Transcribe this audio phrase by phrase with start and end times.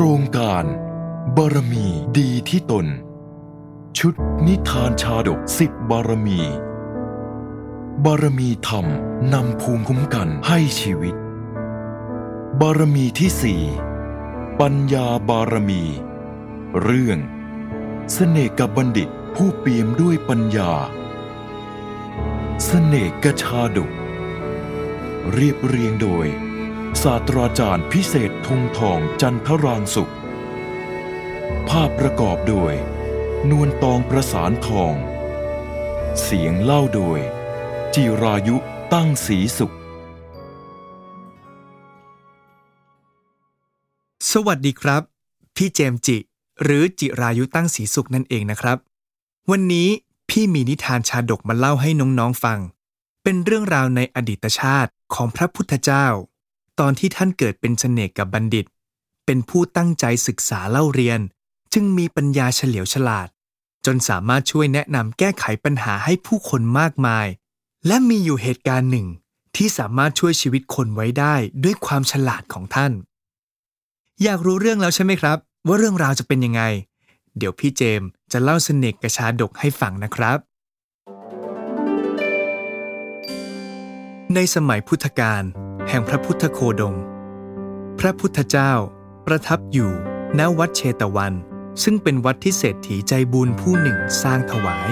[0.00, 0.64] ครงการ
[1.36, 1.86] บารมี
[2.18, 2.86] ดีที่ตน
[3.98, 4.14] ชุด
[4.46, 6.40] นิทานชาดกสิบบารมี
[8.04, 8.86] บารมีธรรม
[9.32, 11.14] นำภูมิคุ้มกันให้ชีวิต
[12.60, 13.62] บารมีที่สี่
[14.60, 15.82] ปัญญาบารมี
[16.82, 17.22] เรื่องส
[18.12, 20.78] เสน่ห์กับบัณฑิตผู้เปี่ยมด้วยปัญญาส
[22.64, 23.90] เสน่ห์กชาดก
[25.32, 26.26] เรียบเรียงโดย
[27.02, 30.12] ศาสตราจารย์พิเศษธงทองจันทรางสุข
[31.68, 32.72] ภาพประกอบโดย
[33.50, 34.94] นวลตองประสานทอง
[36.22, 37.18] เสียงเล่าโดย
[37.94, 38.56] จิรายุ
[38.94, 39.74] ตั้งสีสุข
[44.32, 45.02] สวัสดีครับ
[45.56, 46.18] พี่เจมจิ
[46.62, 48.78] หรือจิรายุตั้งสีสุขนั่นเองนะครับ
[49.50, 49.88] วันนี้
[50.30, 52.58] พี่มีนิทานชาดกมาเล่าให้น้องๆฟัง
[53.22, 56.06] เป็นเรื่องราวในอดีตชาติของพระพุทธเจ้า
[56.80, 58.66] ตอนที่ท่านเกิดเป็นเสน่ห์กับบัณฑิต
[59.26, 61.20] เป็นผู้ตั้งใจศึกษาเล่าเรียน
[61.72, 63.28] จึงมีปัญญาเฉลียวฉลาด
[63.86, 67.26] จนสามารถช่วยแนะนำแก้ไขปัญหาให้ผู้คนมากมาย
[67.86, 69.06] และมีอยู่เหตุการณ์หนึ่ง
[69.56, 72.92] ที่สามารถช่วยชีวิตคนไว้ได้ด้วยความฉลาดของท่าน
[74.22, 76.62] อยากรู้เรื่องแล้วใช่ไหมครับ ว่าเรื่องราวจะเป็นยังไง
[77.38, 80.38] เดี๋ยวพี่เจมส์จะเล่าเสน่ห์กระชาดกให้ฟังนะครับ
[84.34, 85.44] ในสมัยพุทธกาล
[85.88, 86.96] แห่งพระพุทธโคดม
[88.00, 88.72] พระพุทธเจ้า
[89.26, 89.90] ประทับอยู่
[90.38, 91.34] ณวัดเชตวัน
[91.82, 94.90] ซึ่งเป็นวัดที่เศรษฐีใจบุญผู้หนึ่งสร้างถวาย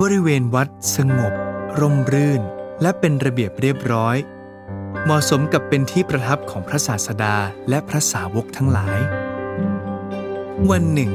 [0.00, 1.32] บริเวณวัดสงบ
[1.80, 2.42] ร่มรื่น
[2.82, 4.16] และเป็นระเบียบเรียบร้อย
[5.04, 7.36] เหมาะสมกับเป็นที่ประทับของพระศาสดา
[7.68, 8.98] และพระสาวกทั้งหลาย
[10.70, 11.12] วันหนึ่ง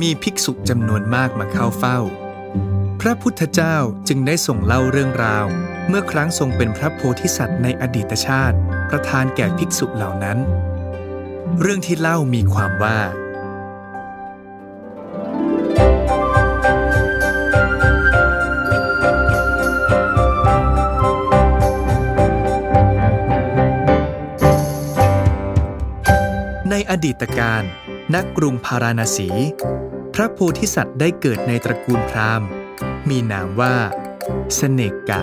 [0.00, 1.98] มีภิกษุจำนวนมากมาเข้าเฝ้า
[3.04, 3.76] พระพุทธเจ้า
[4.08, 5.46] จึงได้ส่งเล่าเรื่องราว
[5.88, 8.56] เมื่อครั้งทรงเป็นพระโพธิสัตว์ในอดีตชาติ
[8.90, 10.38] ประทานแก่ภิกษุเหล่านั้น
[11.60, 12.98] เรื่องที่เล่ามีความว่า
[26.70, 27.62] ในอดีตการ
[28.14, 29.28] ณกรุงพาราณสี
[30.14, 32.48] พระโพธิสัตว์ได้เกิดในตระกูลพราหมณ์
[33.10, 33.74] มีนามว่า
[34.58, 35.20] สเนกะ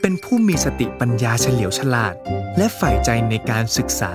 [0.00, 2.14] เป็นผู้มีสติปัญญาเฉลียวฉลาด
[2.56, 4.12] และใฝ่ใจในการศึกษา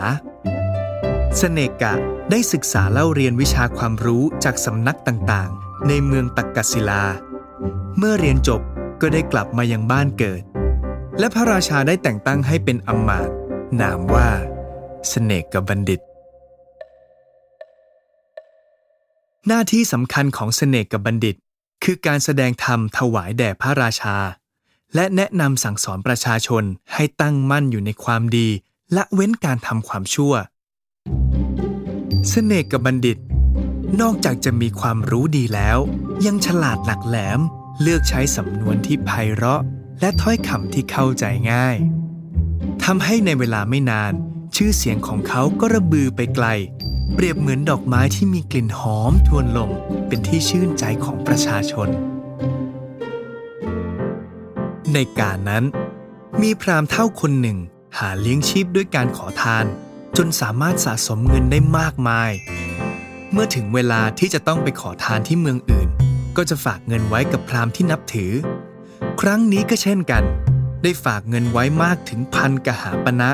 [1.42, 1.94] สเนกะ
[2.32, 7.04] ได้ศึกษาเล่าเรียนวิชาความรู้จากสำนักต่างๆ ในเมืองตักกศิลา
[7.98, 8.62] เมื่อเรียนจบ
[9.02, 10.42] ก็ได้กลับมายังบ้านเกิด
[11.20, 13.36] และพระราชาได้แต่งตั้งให้เป็นอำมาตย์
[13.82, 14.30] นามว่า
[15.12, 16.02] สเนกกบัณฑิต
[19.48, 21.36] หน้าที่สำคัญของเสนกับบัณฑิต
[21.84, 24.18] คือการแสดงธรรมถวายแด่พระราชา
[24.96, 26.64] และแนะนำสั่งสอนประชาชน
[26.94, 28.48] ให้ตั้งมั่นอยู่ในความดี
[28.96, 30.34] ละเว้นการทำความชั่ว
[32.30, 33.18] เสน่ห์กับบัณฑิต
[34.02, 35.78] นอกจากจะมีความรู้ดีแล้ว
[36.26, 37.40] ยังฉลาดหลักแหลม
[37.82, 39.62] เลือกใช้สำนวนที่ไพเราะ
[40.00, 41.78] และถ้อยคำที่เข้าใจง่าย
[42.84, 44.14] ทำให้ในเวลาไม่นาน
[44.56, 46.48] ชื่อเสียงของเขาก็ระบือไปไกล
[47.14, 49.72] เปรียบเหมือนดอกไม้ที่มีกลิ่นหอมทวนลม
[50.08, 51.90] เป็นที่ชื่นใจของประชาชน
[54.94, 55.64] ในการนั้น
[56.42, 57.58] มีพราหมณ์เท่าคนหนึ่ง
[57.98, 59.66] หาเลี้ยงชีพด้วยการขอทาน
[60.18, 62.32] จนสามารถสะสมเงินได้มากมาย
[63.32, 65.90] เมื่อถึงเวลาที่จะต้องไปขอทานที่เมืองอื่น
[66.38, 68.32] ก็จะฝากเงินไว้กับพราหมณ์ที่นับถือ
[69.22, 70.24] ครั้งนี้ก็เช่นกัน
[70.84, 73.32] ได้ฝากเงินไว้มากถึงพันกหาปณะ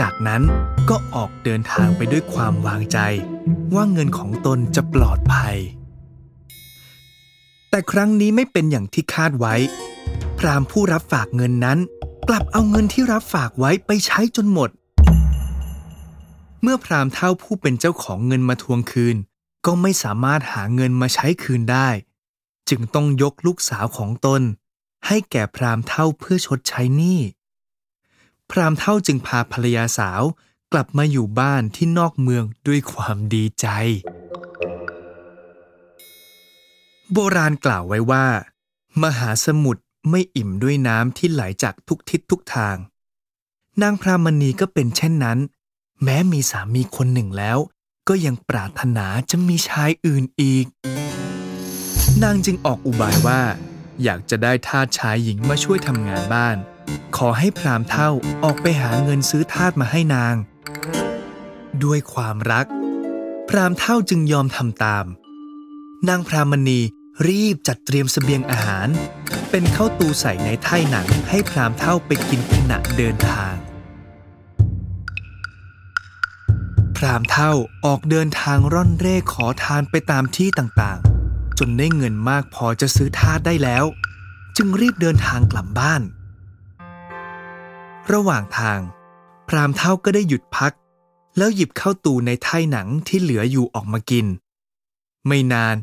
[0.00, 0.42] จากนั้น
[0.90, 2.98] ก็ออกเดินทางไปด้วยความวางใจ
[3.74, 5.56] ว่าเงินของตนจะปลอดภัย
[7.70, 9.54] แต่ครั้งนี้ไม่เป็นอย่างที่คาดไว้
[10.38, 11.78] พราหมผู้รับฝากเงินนั้น
[12.28, 14.70] กลับเอาเงินที่รับฝากไว้ไปใช้จนหมด
[16.62, 19.16] เมื่อพราหมเท่าผู้เป็นเจ้าของเงินมาทวงคืน
[19.66, 21.88] ก็ไม่สามารถหาเงินมาใช้คืนได้
[22.68, 24.42] จึงต้องยกลูกสาวของตน
[25.06, 27.20] ให้แก่พราหมเท่าเพื่อชดใช้หนี้
[28.52, 30.22] พราหมเท่าจึงพาภรรยาสาว
[30.72, 33.66] กลับมาอยู่บ้านที่นอกเมืองด้วยความดีใจ
[37.12, 38.26] โบราณกล่าวไว้ว่า
[39.02, 42.76] มหาสมุทรไม่อิ่มด้วยน้ำที่ไหลจากทุกทิศทุกทาง
[43.82, 45.38] นางพรามณีก็เป็นเช่นนั้น
[46.02, 47.58] แม้มีสามีคนหนึ่งแล้ว
[48.08, 50.66] ก็ยังปรารถนาจะมีชายอื่นอีก
[52.22, 53.40] นางจึงออกอุบายว่า
[54.02, 56.58] อยากจะได้ทาสชายหญิงมาช่วยทำงานบ้าน
[57.16, 58.10] ขอให้พรามเท่า
[58.44, 60.34] ออกไปหาเงินซื้อทาสมาให้นาง
[61.84, 62.66] ด้วยความรัก
[63.48, 65.04] พรามเท่าจึงยอมทำตาม
[66.08, 66.80] นางพรามณี
[67.28, 68.88] รีบจัดเตรียมเสบียงอาหาร
[69.50, 73.54] เป็นข้าวตูใส่ในไถ่หนังให้พรามเท่าไปกินขณะเดินทาง
[76.96, 77.52] พรามเท่า
[77.84, 83.84] ออกเดินทางร่อนเร่ขอทานไปตามที่ต่างๆ จนได้เงินมากพอจะซื้อทาสได้แล้ว
[84.56, 86.02] จึงรีบเดินทางกลับบ้าน
[88.10, 88.80] ระหว่างทาง
[89.48, 90.72] พรามเท่าก็ได้หยุดพัก
[91.36, 94.26] แล้วหยิบข้าวตูในไถ่หนังที่เหลืออยู่ออกมากิน
[95.26, 95.76] ไม่นาน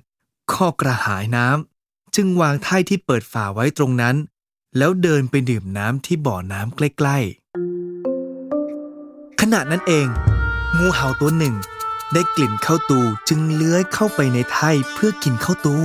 [0.54, 4.16] ข้อกระหายน้ำจึงวางไถ่ที่เปิดฝาไว้ตรงนั้น
[4.77, 10.07] แล้วเดินไปดื่มน้ำที่บ่อน้ำใกล้ๆขณะนั้นเอง
[10.77, 11.56] งูเห่าตัวหนึ่ง
[12.13, 15.75] ได้กลิ่นข้าวตูจึงเลื้อยเข้าไปในไถ่เพื่อกินข้าวตู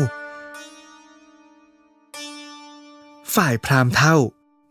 [3.35, 4.17] ฝ่ายพรามเท่า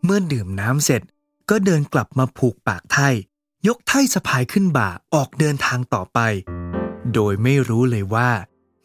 [0.04, 1.02] เมื่อดื่มน้ำเสร็จ
[1.50, 3.08] ก็เดินกลับมาผูกปากไถ่
[3.66, 6.18] ยกไถ่สะพายขึ้นบ่าออกเดินทางต่อไป
[7.14, 8.30] โดยไม่รู้เลยว่า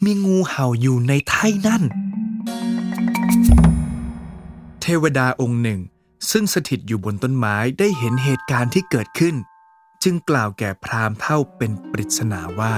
[0.03, 1.83] มีงูเห่าอยู่ในไถ่นั่น
[4.81, 5.79] เทวดาองค์หนึ่ง
[6.31, 9.35] ซึ่งสถิตอยู่บนต้นไม้ได้เห็นเหตุการณ์ที่เกิดขึ้น
[10.03, 12.75] จึงกล่าวแก่พราหมณ์เท่าเป็นปริศนาว่า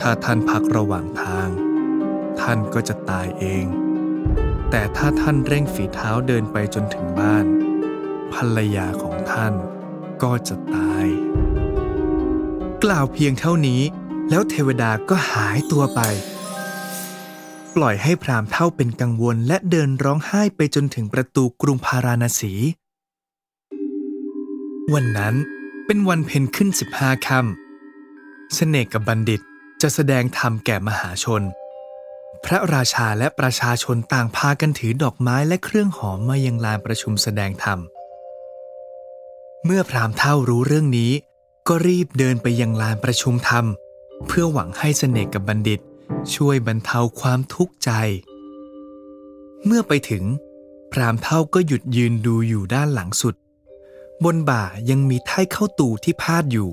[0.00, 1.48] ถ้าท่านพักระหว่างทาง
[2.40, 3.66] ท่านก็จะตายเอง
[4.70, 7.46] แต่ถ้าท่านเร่งฝีเท้าเดินไปจนถึงบ้าน
[8.32, 9.54] ภรรยาของท่าน
[10.22, 11.06] ก็จะตาย
[12.84, 13.82] กล่าวเพียงเท่านี้
[14.30, 16.00] แล้วเทวดาก็หายตัวไป
[17.76, 22.52] ปล่อยให้พรามเท่าเป็นกังวลและเดินร้องไห้ไปจนถึงประตูกรุงพาราณสี
[24.94, 25.34] วันนั้น
[25.86, 29.40] เป็นวันเพ็ญขึ้นสิบห้าค่ำเสน่ห์กับบัณฑิต
[29.82, 31.42] จะแสดงธรรมแก่มหาชน
[32.44, 37.78] พระราชาและประชาชนต่างพากันถือดอกไม้และเครื่องหอมมายังลานประชุมแสดงธรรม
[39.64, 41.12] เมื่อพรามเท่ารู้เรื่องนี้
[41.68, 43.64] ก็รีบเดินไปยังลานประชุมธรรม
[44.26, 45.80] เพื่อหวังให้เสน่ห์กับบัณฑิต
[46.34, 47.90] ช่วยบรรเทาความทุกข์ใจ
[49.64, 50.24] เมื่อไปถึง
[50.92, 53.34] พรามเท่าก็หยุดยืนดูอยู่ด้านหลังสุด
[54.24, 56.68] บนบ่ายังมีไถ่เข้าตูที่พาดอยู่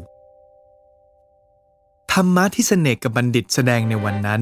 [2.12, 4.42] ธรรมะที่เสน่ห์กับบัณฑิตแสดงในวันนั้น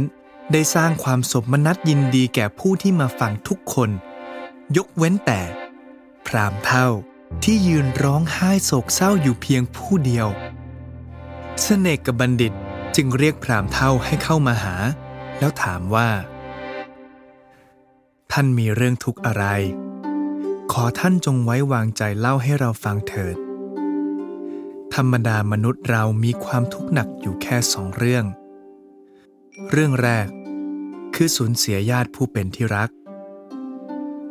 [0.51, 3.89] ได้สร้างความสมนัตยินดีแก่ผู้ที่มาฟังทุกคน
[4.77, 5.42] ยกเว้นแต่
[6.27, 6.88] พรามเท่า
[7.44, 10.27] ที่ยืนร้องไห้โศกเศร้าอยู่เพียงผู้เดียว
[11.62, 12.53] เสน่ห์กับบัณฑิต
[12.95, 14.75] จึงเรียกพรามเท่าให้เข้ามาหา
[15.39, 16.09] แล้วถามว่า
[18.31, 19.45] ท่านมีเรื่องทุกข์อะไร
[20.71, 23.36] ขอท่านจงไว้วางใจเล่าให้เราฟังเถิด
[24.94, 28.25] ธรรมดามนุษย์เรามีความทุกข์หนักอยู่แค่สองเรื่อง
[29.71, 30.27] เรื่องแรก
[31.23, 32.89] คือสูญเสียญาติผู้เป็นที่รัก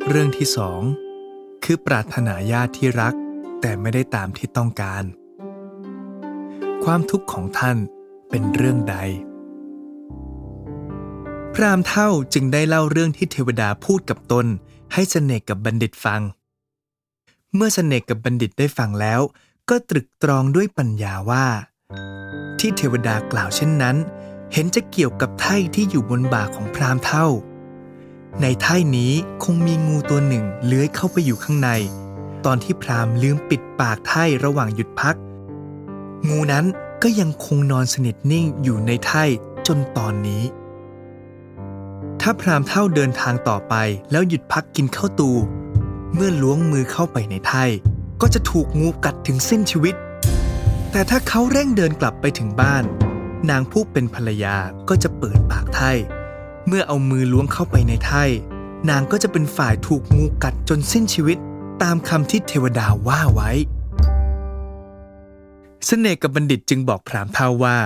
[0.09, 0.81] เรื่องที่สอง
[1.63, 3.13] คือปรารถนาญาติที่รัก
[3.61, 5.03] แต่ไม่ได้ตามที่ต้องการ
[6.83, 7.77] ความทุกข์ของท่าน
[8.29, 8.95] เป็นเรื่องใด
[11.53, 14.45] พรามเท่าจึงได้เล่าเรื่องที่เทวดาพูดกับตน
[14.93, 16.21] ให้เสน่ห์กับบัณฑิตฟัง
[17.55, 19.21] เมื่อเสน่ห์กับบัณฑิตได้ฟังแล้ว
[19.69, 21.45] ก็ตรึกตรองด้วยปัญญาว่า
[22.59, 23.97] ที่เทวดากล่าวเช่นนั้น
[24.53, 27.27] เห็นจะเกี่ยวกับไถ่ที่อยู่บนบ่าของพรามเท่า
[28.41, 29.13] ในไถ่นี้
[29.43, 31.69] คงมีงูตัวหนึ่งเลื้อยเข้าไปอยู่ข้างใน
[32.45, 35.15] ตอนที่พรามลืมปิดปากไถ่ระหว่างหยุดพัก
[36.29, 36.65] งูนั้น
[37.03, 39.23] ก็ยังคงนอนสนิทนิ่งอยู่ในไถ่
[39.67, 40.43] จนตอนนี้
[42.21, 43.73] ถ้าพรามเท่าเดินทางต่อไป
[44.11, 45.31] แล้วหยุดพักกินข้าวตู
[46.13, 47.63] เมื่อล้วงมือเข้าไปในไถ่
[48.21, 49.95] ก็จะถูกงูกัดถึงสิ้นชีวิต
[50.91, 52.83] แต่ถ้าเขาเร่งเดินกลับไปถึงบ้าน
[53.49, 54.55] นางผู้เป็นภรรยา
[54.89, 55.91] ก็จะเปิดปากไถ่
[56.67, 58.23] เมื่อเอามือล้วงเข้าไปในไถ่
[58.89, 61.37] นางก็จะเป็นฝ่ายถูกงูกัดจนสิ้นชีวิต
[61.83, 63.51] ตามคำที่เทวดาว่าไว้
[65.85, 67.77] เสน่ห์กับบัณฑิตจึงบอกพรามเท่าว่า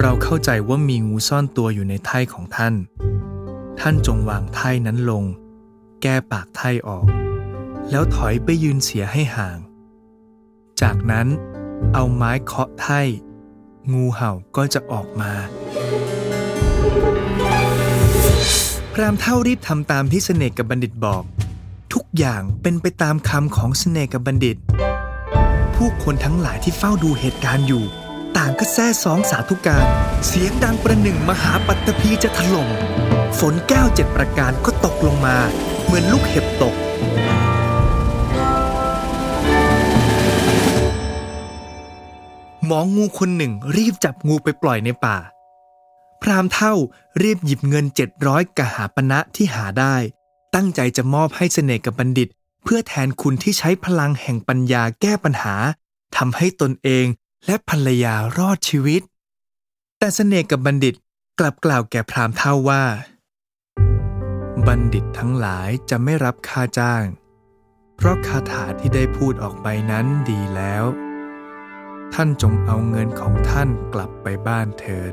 [0.00, 2.74] เราเข้าใจว่ามีงูซ่อนตัวอยู่ในไถ่ของท่าน
[3.80, 5.24] ท่านจงวางไถ่นั้นลง
[6.02, 7.06] แก้ปากไถ่ออก
[7.90, 9.58] แล้วถอยไปยืนเสียให้ห่าง
[10.80, 11.26] จากนั้น
[11.94, 13.00] เอาไม้เคาะไถ่
[13.92, 15.32] งูเห่าก็จะออกมา
[18.92, 21.22] พรามเท่ารีบทำตามที่เสน่ห์กับบัณฑิตบอก
[21.94, 24.56] ทุกอย่างเป็นไปตามคำของเสน่ห์กับบัณฑิต
[25.76, 27.84] ผู้คนทั้งหลายที่เฝ้าดูเหตุการณ์อยู่
[28.36, 29.86] ต่างก็แซ่ซ้องสาธุการ
[30.26, 32.68] เสียงดังประหนึ่งมหาปัตตภีจะถล่ม
[33.38, 35.36] ฝนแก้วเจ็ดประการก็ตกลงมา
[35.84, 36.74] เหมือนลูกเห็บตก
[42.66, 45.16] หมองูคนหนึ่งรีบจับงูไปปล่อยในป่า
[46.22, 46.74] พรามเท่า
[47.22, 49.96] รีบหยิบเงินเจ็ดร้อยกหาปณะที่หาได้
[50.54, 52.28] ตั้งใจจะมอบให้เสน่ห์กับบัณฑิต
[52.64, 55.54] เพื่อแทนคุณที่ใช้พลังแห่งปัญญาแก้ปัญหา
[56.16, 57.06] ทำให้ตนเอง
[57.46, 59.02] และภรรยารอดชีวิต
[59.98, 60.94] แต่เสน่ห์กับบัณฑิต
[61.38, 62.84] กลับกล่าวแก่พรามเท่าว่า
[64.66, 67.04] บัณฑิตทั้งหลายจะไม่รับค่าจ้าง
[67.96, 70.84] เพราะคาถาที่ได้พูดออกไปนั้นดีแล้ว
[72.14, 75.12] ท่านจงเอาเงินของท่านกลับไปบ้านเถิด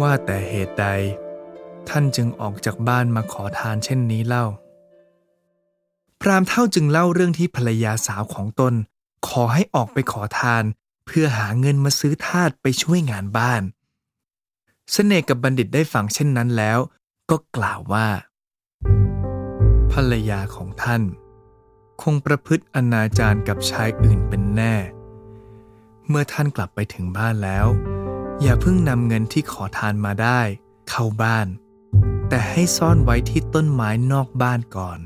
[0.00, 0.86] ว่าแต่เหตุใด
[1.88, 4.46] ท่านจึงออกจากบ้านมาขอทานเช่นนี้เล่า
[6.20, 8.74] พรามเท่าจึงเล่าเรื่องที่ภรรยาสาวของตน
[9.28, 10.64] ขอให้ออกไปขอทาน
[11.06, 13.62] เพื่อหาเงินมาซื้อทาสไปช่วยงานบ้าน
[14.92, 16.78] เสน่ห์กับบัณฑิตได้ฟังเช่นนั้นแล้ว
[17.30, 18.08] ก็กล่าวว่า
[19.92, 21.02] ภรรยาของท่าน
[22.08, 24.74] คงประพฤติอนาจารกับชายอื่นเป็นแน่
[26.08, 27.66] เมื่อท่านกลับไปถึงบ้านแล้ว
[28.42, 30.40] อย่าเพิ่งนำเงินที่ขอทานมาได้
[30.90, 31.46] เข้าบ้าน
[32.28, 34.98] แต่ให้ซ่อนไว้ที่ต้นไม้นอกบ้านก่อน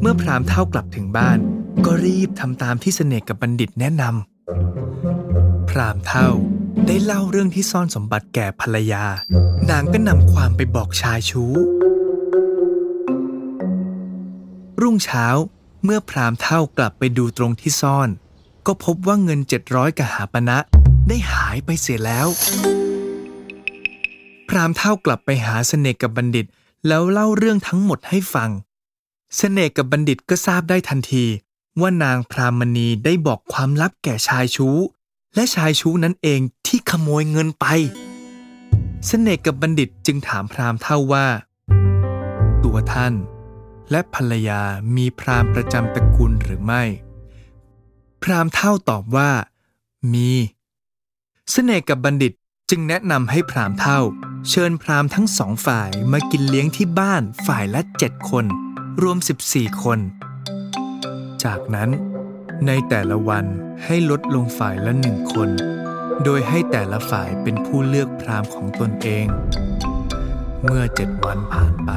[0.00, 1.38] เมื่อพรามเท่ากลับถึงบ้าน
[1.84, 6.28] ก็รีบทำตามที่เสน่ห์กับบัณฑิตแนะนำพรามเท่า
[6.86, 9.04] ได้เล่าเรื่องที่ซ่อนสมบัติแก่ภรรยา
[9.70, 11.54] นางก็นำความไปบอกชายชู้
[14.80, 15.26] รุ่งเช้า
[15.84, 18.08] เมื่อพรามเท่ากลับไปดูตรงที่ซ่อน
[18.66, 20.58] ก็พบว่าเงิน700กหาปณะ
[21.08, 22.28] ได้หายไปเสียแล้ว
[24.48, 26.46] พรามเท่ากลับไปหาเสน่ห์กับบัณฑิต
[26.86, 28.50] แล้วเล่าเรื่องทั้งหมดให้ฟัง
[29.36, 31.24] เสน่ห์กับบัณฑิตก็ทราบได้ทันที
[31.80, 34.76] ว่านางพรามณีได้บอกความลับแก่ชายชู้
[35.34, 37.66] และชายชู้นั้นเองที่ขโมยเงินไป
[39.06, 41.26] เสน่ห์กับบัณฑิตจึงถามพรามเท่าว่า
[42.64, 43.14] ตัวท่าน
[43.90, 44.62] และภรรยา
[44.96, 46.82] มีพราหมณ์ประจำตระกูลหรือไม่
[48.22, 49.30] พราหมณ์เท่าตอบว่า
[50.14, 50.30] มี
[51.50, 52.32] เสน่ห์กับบัณฑิต
[52.70, 54.00] จึงแนะนำให้พราหมณ์เท่า
[54.50, 58.44] เชิญพราหมณ์ทั้งสองฝ่ายมากินเลี้ยงที่บ้านฝ่ายละเจ็ดคน
[59.02, 59.98] รวม 14 คน
[61.44, 61.90] จากนั้น
[62.66, 63.44] ในแต่ละวัน
[63.84, 65.50] ให้ลดลงฝ่ายละหนึ่งคน
[66.24, 69.26] โดยให้แต่ละฝ่ายเป็นผู้เลือกพราหมณ์ของตนเอง
[70.64, 71.92] เมื่อเจ็ดวันผ่านไป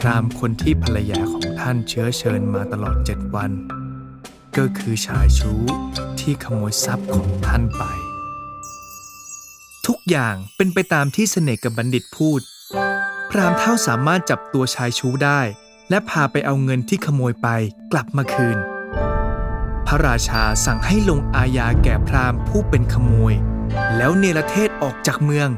[0.00, 3.50] พราหมณ์คนที่ภรรยาของท่านเชื้อเชิญมาตลอดเจ็ดวัน
[4.56, 5.60] ก็คือชายชู้
[6.20, 7.82] ที่ขโมยทรัพย์ของท่านไป
[9.86, 12.40] ทุกอย่างเป็นไปตามที่เสน่ห์กับบัณฑิตพูด
[13.30, 15.40] พราหมณ์เท่าสามารถจับตัวชายชู้ได้
[15.90, 17.48] และพาไปเอาเงินที่ขโมยไป
[17.92, 18.58] กลับมาคืน
[19.86, 23.34] พระราชาสั่งให้ลงอาญาแก่พราหมณ์ผู้เป็นขโมย
[23.96, 25.48] แล้วเนรเทศออกจากเมือง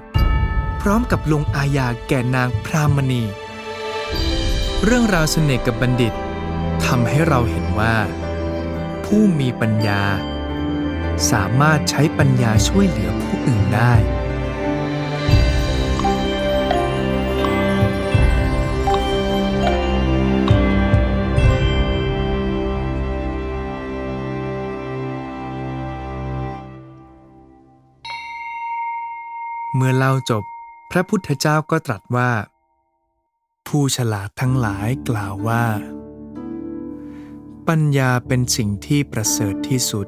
[0.80, 3.24] พร้อมกับลงอาญาแก่นางพรามณี
[4.86, 6.14] เรื่องราวเสน่ห์กับบัณฑิต
[6.84, 7.96] ทำให้เราเห็นว่า
[9.04, 10.02] ผู้มีปัญญา
[11.30, 13.94] สามารถใช้ปัญญาช่วยเหลือผู้อื่นได้
[29.74, 30.42] เมื่อเล่าจบ
[30.90, 32.30] พระพุทธเจ้าก็ตรัสว่า
[33.76, 35.64] ผู้ฉลาดทั้งหลายกล่าวว่า
[37.68, 40.06] ปัญญาเป็นสิ่งที่ประเสริฐที่สุด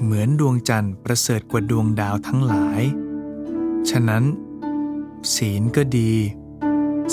[0.00, 2.80] เหมือนดวงจันทร์ประเสริฐกว่าดวงดาวทั้งหลาย
[3.90, 4.24] ฉะนั้น
[5.34, 6.12] ศีลก็ดี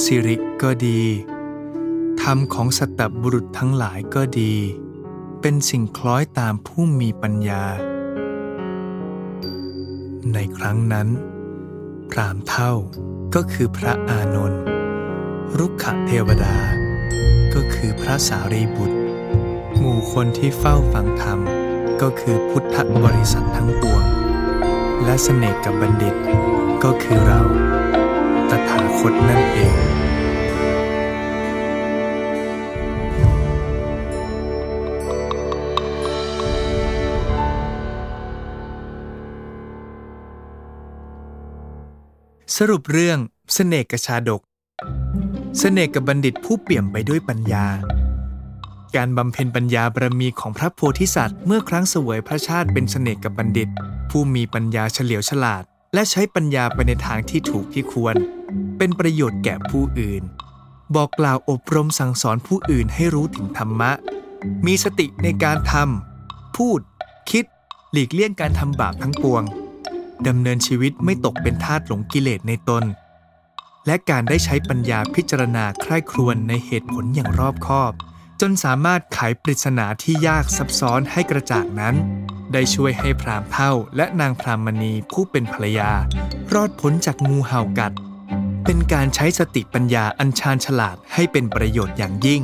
[0.04, 1.02] สิริก็ดี
[2.22, 4.54] ธรรมของสัตตบุรุษทั้งหลายก็ดี
[5.42, 7.64] เป็นสิ่งคล้อยตามผู้มีปัญญา
[10.34, 11.08] ในครั้งนั้น
[12.10, 12.72] พรามเท่า
[13.36, 14.71] ก็คือพระอานนท์
[15.60, 16.56] รุกขเทวดา
[17.54, 18.98] ก็คือพระสารีบุตร
[19.78, 21.40] หมู่คนที่เฝ้าฟังธรรม
[22.02, 24.04] ก็คือพุทธบริษัททั้งปวง
[25.06, 26.16] และเสน่ห์กับบัณฑิต
[26.84, 27.42] ก็คือเรา
[28.50, 29.76] ตถาคตนั่นเอง
[42.58, 43.18] สรุปเรื่อง
[43.54, 44.42] เสน่ห์กชาดก
[45.60, 47.66] เสน่ห์กับบัณฑิตผู้เปี่ยมไปด้วยปัญญา
[48.96, 53.70] การบำเพ็ญปัญญาบารมีของพระโพธิสัตว์ เมื่อครั้งเสวยพระชาติเป็นเสน่ห์กับบัณฑิต
[54.10, 58.16] ผู้มีปัญญาเฉลียวฉลาด และใช้ปัญญาไปในทางที่ถูกที่ควร
[58.78, 60.24] เป็นประโยชน์แก่ผู้อื่น
[60.96, 63.92] บอกกล่าวอบรมสั่งสอนผู้อื่นให้รู้ถึงธรรมะ
[64.66, 66.80] มีสติในการทำพูด
[67.32, 67.46] คิด
[67.92, 69.44] หลีกเลี่ยงการทำบาปทั้งปวง
[70.28, 72.84] ดำเนินชีวิตไม่ตกเป็นทาสหลงกิเลสในตน
[73.88, 77.94] และการได้ใช้ปัญญาพิจารณาใคร่ครวญในเหตุผลอย่างรอบคอบ
[78.42, 81.96] จนสามารถไขปริศนาที่ยากซับซ้อนให้กระจ่างนั้น
[82.54, 85.92] ได้ช่วยให้พรามเท่าและนางพรามณีผู้เป็นภรรยา
[86.54, 87.94] รอดพ้นจากงูเห่ากัด
[88.66, 92.42] เป็นการใช้สติปัญญาอัญชานฉลาดให้เป็นประโยชน์อย่างยิ่ง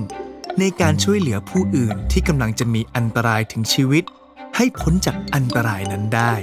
[0.60, 4.04] ในการช่วยเหลือผู้อื่นที่กำลังจะมีอันตรายถึงชีวิต
[4.56, 6.34] ให้พ้นจากอันตรายนั้นได้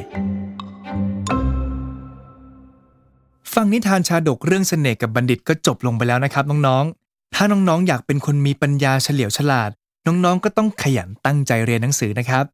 [3.55, 9.71] ฟังนิทานชาดกเรื่องเสน่ห์กับบัณฑิตก็จบลงไปแล้วนะครับน้องๆ ถ้าน้องๆ อยากเป็นคนมีปัญญาเฉลียวฉลาด
[10.07, 12.45] น้องๆ ก็ต้องขยันตั้งใจเรียนหนังสือนะครับ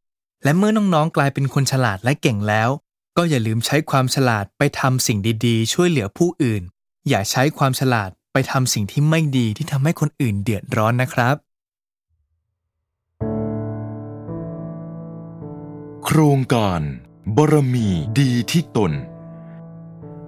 [0.45, 2.69] และเมื่อน้องๆ กลายเป็นคนฉลาดและเก่งแล้ว
[3.17, 6.63] ก็อย่าลืมใช้ความฉลาดไปทำสิ่งดีๆ ช่วยเหลือผู้อื่น
[7.09, 11.37] อย่าใช้ความฉลาดไปทำสิ่งที่ไม่ดีที่ทำให้คนอื่นเดือดร้อนนะครับ
[16.05, 16.81] โครงการ
[17.37, 17.89] บารมี
[18.19, 18.93] ดีที่ตน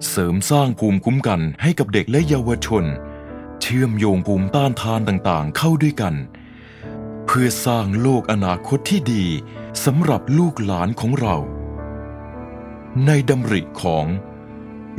[0.09, 2.83] เสริมสร้างภูมิคุ้มกันให้กับเด็กและเยาวชน
[3.61, 6.15] เชื่อมโยงภูมิต้านทานต่างๆ เข้าด้วยกัน
[7.25, 9.25] เพื่อสร้างโลกอนาคตที่ดี
[9.85, 11.37] สำหรับลูกหลานของเรา
[13.05, 14.05] ในดำริของ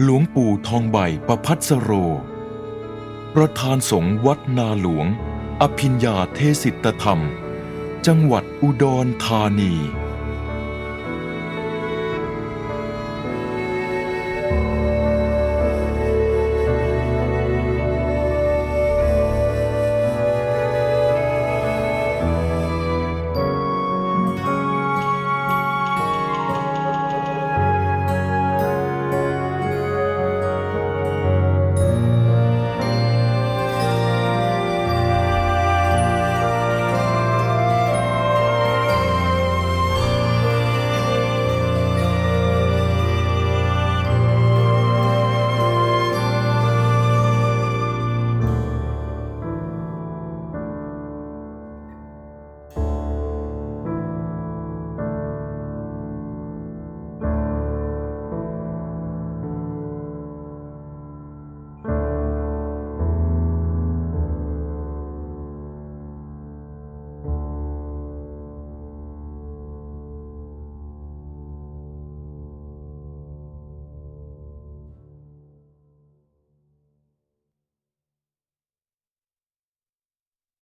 [0.03, 1.91] หลวงปู่ทองใบประพัสโร
[3.35, 5.07] ประธานสงฆ์วัดนาหลวง
[5.63, 7.21] อภิญญาเทศิตธรรม
[8.07, 9.75] จังหวัดอุดรธานี